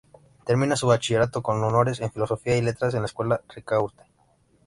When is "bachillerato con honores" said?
0.87-1.99